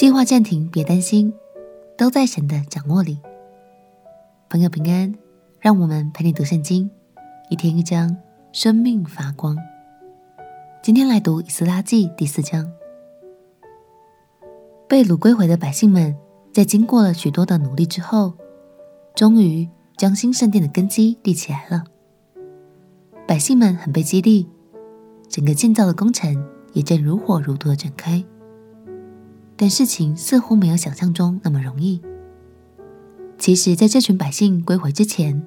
[0.00, 1.30] 计划暂停，别担心，
[1.94, 3.18] 都在神的掌握里。
[4.48, 5.14] 朋友平安，
[5.58, 6.90] 让我们陪你读圣经，
[7.50, 8.16] 一天一章，
[8.50, 9.54] 生命发光。
[10.82, 12.72] 今天来读以斯拉记第四章。
[14.88, 16.16] 被掳归回的百姓们，
[16.50, 18.32] 在经过了许多的努力之后，
[19.14, 21.84] 终于将新圣殿的根基立起来了。
[23.28, 24.48] 百姓们很被激励，
[25.28, 26.42] 整个建造的工程
[26.72, 28.24] 也正如火如荼的展开。
[29.60, 32.00] 但事情似乎没有想象中那么容易。
[33.36, 35.46] 其实，在这群百姓归回之前，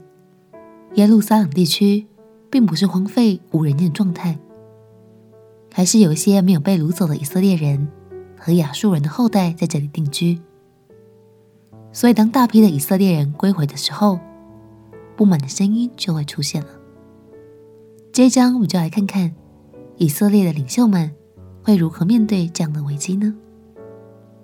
[0.94, 2.06] 耶路撒冷地区
[2.52, 4.38] 并不是荒废无人烟的状态，
[5.74, 7.88] 还是有一些没有被掳走的以色列人
[8.38, 10.40] 和亚述人的后代在这里定居。
[11.92, 14.20] 所以，当大批的以色列人归回的时候，
[15.18, 16.68] 不满的声音就会出现了。
[18.12, 19.34] 这一章，我们就来看看
[19.98, 21.12] 以色列的领袖们
[21.64, 23.36] 会如何面对这样的危机呢？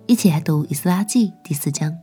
[0.09, 1.91] 一起来读《以斯拉记》第四章。《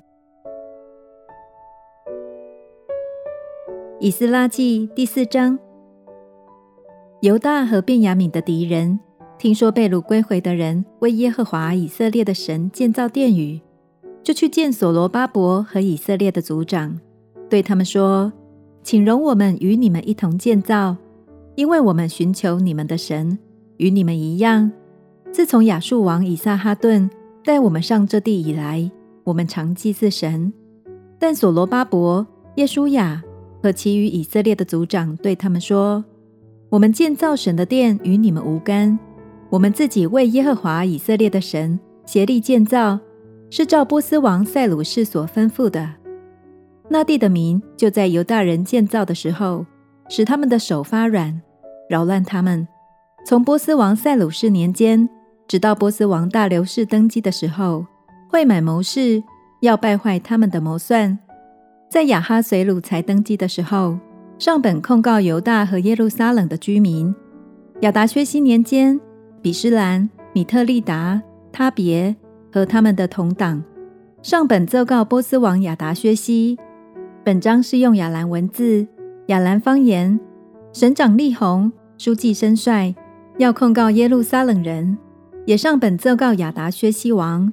[3.98, 5.58] 以斯拉记》第四章，
[7.20, 9.00] 犹大和便雅悯的敌人
[9.40, 13.60] 听说被掳归回的人为耶和华以色列的神建造殿宇，
[14.22, 16.96] 就去见所罗巴伯和以色列的族长，
[17.50, 18.32] 对他们说
[18.84, 20.96] ：“请容我们与你们一同建造。”
[21.56, 23.36] 因为我们寻求你们的神，
[23.78, 24.70] 与你们一样。
[25.32, 27.10] 自从亚述王以撒哈顿
[27.47, 28.91] 带我们上这地以来，
[29.22, 30.52] 我们常祭祀神。
[31.16, 33.22] 但所罗巴伯、耶书亚
[33.62, 36.05] 和其余以色列的族长对他们说
[36.69, 38.98] ：“我们建造神的殿与你们无干，
[39.48, 42.98] 我们自己为耶和华以色列的神协力建造，
[43.48, 45.88] 是照波斯王塞鲁士所吩咐的。
[46.88, 49.64] 那地的民就在犹大人建造的时候，
[50.08, 51.41] 使他们的手发软。”
[51.88, 52.66] 扰乱他们，
[53.25, 55.08] 从波斯王塞鲁士年间，
[55.48, 57.86] 直到波斯王大流士登基的时候，
[58.28, 59.22] 会买谋士，
[59.61, 61.19] 要败坏他们的谋算。
[61.88, 63.97] 在亚哈随鲁才登基的时候，
[64.38, 67.15] 上本控告犹大和耶路撒冷的居民。
[67.81, 69.00] 亚达薛西年间，
[69.41, 71.22] 比施兰、米特利达、
[71.53, 72.15] 他别
[72.53, 73.62] 和他们的同党，
[74.22, 76.59] 上本奏告波斯王亚达薛西。
[77.22, 78.87] 本章是用亚兰文字、
[79.26, 80.19] 亚兰方言。
[80.72, 82.94] 省长利宏、书记申帅
[83.38, 84.99] 要控告耶路撒冷人，
[85.46, 87.50] 也上本奏告亚达薛西王。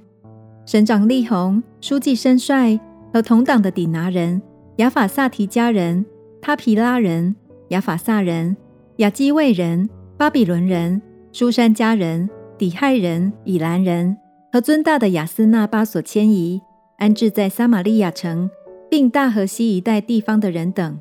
[0.65, 2.79] 省长利宏、书记申帅
[3.13, 4.41] 和同党的底拿人、
[4.77, 6.05] 亚法萨提加人、
[6.41, 7.35] 他皮拉人、
[7.69, 8.57] 亚法萨人、
[8.97, 14.17] 亚基卫人、巴比伦人、书珊加人、底亥人、以兰人
[14.51, 16.61] 和尊大的亚斯那巴所迁移，
[16.97, 18.49] 安置在撒玛利亚城，
[18.89, 20.99] 并大河西一带地方的人等。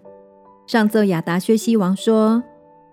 [0.66, 2.42] 上奏亚达薛西王说：“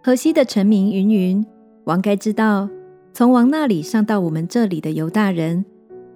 [0.04, 1.46] 河西的臣民云云，
[1.86, 2.70] 王该知道，
[3.14, 5.66] 从王那里上到我们这里的犹大人，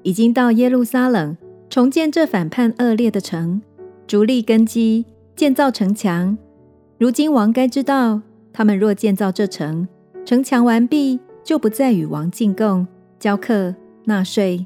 [0.04, 1.36] 已经到耶路撒冷
[1.70, 3.62] 重建这反叛恶劣的城，
[4.08, 5.06] 逐立根基，
[5.36, 6.38] 建造城墙。
[6.98, 8.22] 如今王该知道，
[8.54, 9.88] 他们若建造这城，
[10.24, 12.88] 城墙完毕，就不再与王进贡、
[13.20, 13.75] 交课、
[14.06, 14.66] 纳税，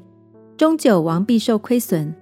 [0.56, 2.14] 终久王必受亏损。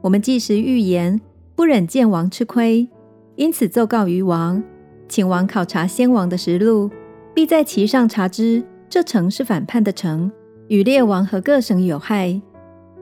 [0.00, 1.20] 我们即时预言，
[1.54, 2.88] 不忍见王吃亏。”
[3.36, 4.64] 因此奏告于王，
[5.08, 6.90] 请王考察先王的实录，
[7.34, 10.30] 必在其上查知这城是反叛的城，
[10.68, 12.40] 与列王和各省有害。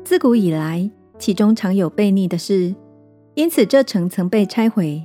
[0.03, 2.75] 自古以来，其中常有悖逆的事，
[3.35, 5.03] 因此这城曾被拆毁。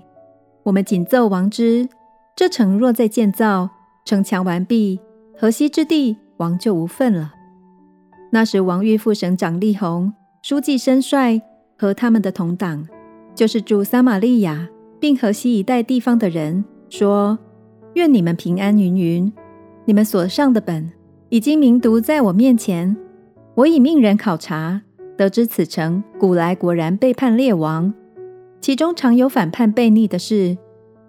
[0.63, 1.87] 我们谨奏王之，
[2.35, 3.69] 这城若再建造，
[4.05, 4.99] 城墙完毕，
[5.37, 7.33] 河西之地，王就无份了。
[8.31, 11.41] 那时，王諭覆省长利宏、书记申帅
[11.77, 12.87] 和他们的同党，
[13.33, 14.69] 就是住撒玛利亚。
[15.01, 17.39] 并河西一带地方的人说
[17.95, 19.31] ：“愿你们平安云云。
[19.89, 20.91] 你们所上的本
[21.29, 22.95] 已经明读在我面前，
[23.55, 24.83] 我已命人考察，
[25.17, 27.91] 得知此城古来果然背叛列王，
[28.61, 30.55] 其中常有反叛悖逆的事。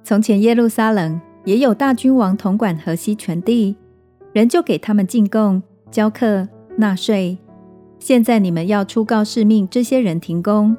[0.03, 3.77] 从前耶路撒冷也有大君王统管河西全地，
[4.33, 7.37] 人就给他们进贡、交课、纳税。
[7.99, 10.75] 现在你们要出告示命这些人停工，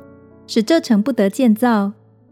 [0.48, 1.92] 使这城不得建造。”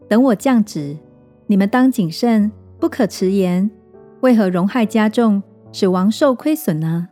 [0.10, 0.98] 等我降旨，
[1.46, 3.70] 你们当谨慎，不可迟延。
[4.22, 7.10] 为何荣害加重，使王受亏损呢？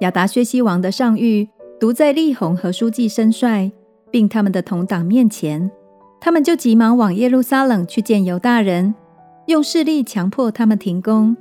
[0.00, 1.48] 亚达薛西王的上谕
[1.80, 3.70] 读在利宏和书记申帅，
[4.10, 5.70] 并他们的同党面前，
[6.20, 8.94] 他们就急忙往耶路撒冷去见犹大人，
[9.46, 11.36] 用势力强迫他们停工。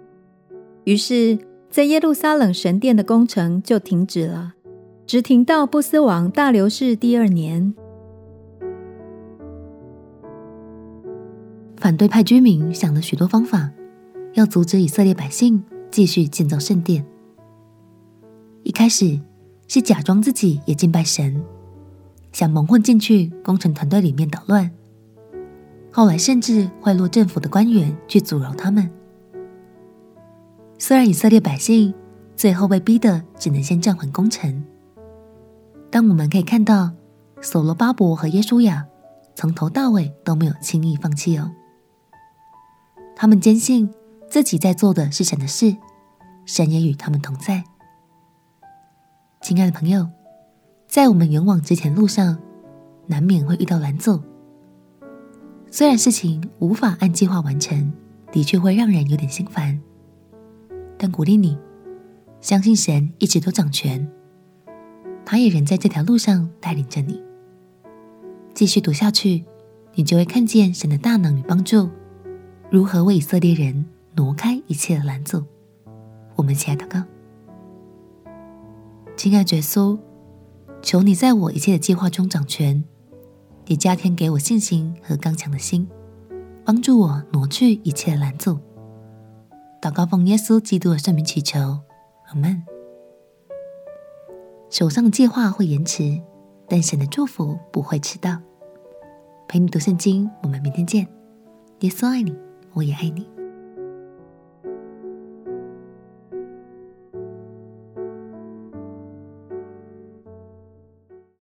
[0.83, 1.37] 于是，
[1.69, 4.53] 在耶路撒冷神殿的工程就停止了，
[5.05, 7.73] 直停到波斯王大流士第二年。
[11.77, 13.71] 反对派居民想了许多方法，
[14.33, 17.05] 要阻止以色列百姓继续建造圣殿。
[18.63, 19.19] 一开始，
[19.67, 21.43] 是假装自己也敬拜神，
[22.31, 24.71] 想蒙混进去工程团队里面捣乱。
[25.91, 28.89] 后来甚至贿赂政府的官员去阻挠他们。
[30.77, 31.93] 虽然以色列百姓
[32.35, 34.63] 最后被逼得只能先暂缓工程，
[35.89, 36.91] 但我们可以看到，
[37.41, 38.85] 所罗巴伯和耶书亚
[39.35, 41.51] 从头到尾都没有轻易放弃哦。
[43.15, 43.89] 他们坚信
[44.31, 45.75] 自己在做的是神的事，
[46.45, 47.61] 神也与他们同在。
[49.41, 50.07] 亲爱的朋友，
[50.87, 52.39] 在我们勇往直前路上，
[53.07, 54.21] 难免会遇到拦阻。
[55.69, 57.91] 虽然事情无法按计划完成，
[58.31, 59.77] 的确会让人有点心烦，
[60.97, 61.57] 但鼓励你，
[62.39, 64.09] 相信神一直都掌权，
[65.25, 67.21] 他也仍在这条路上带领着你。
[68.53, 69.43] 继续读下去，
[69.95, 71.89] 你就会看见神的大能与帮助，
[72.69, 73.85] 如何为以色列人
[74.15, 75.43] 挪开一切的拦阻。
[76.35, 77.03] 我们起来祷告，
[79.15, 79.97] 亲爱的耶稣，
[80.81, 82.83] 求你在我一切的计划中掌权。
[83.67, 85.87] 也加添给我信心和刚强的心，
[86.65, 88.59] 帮助我挪去一切的拦阻。
[89.81, 91.79] 祷告奉耶稣基督的圣名祈求，
[92.27, 92.61] 阿门。
[94.69, 96.19] 手上的计划会延迟，
[96.67, 98.39] 但神的祝福不会迟到。
[99.47, 101.07] 陪你读圣经，我们明天见。
[101.81, 102.35] 耶稣爱你，
[102.73, 103.29] 我也爱你。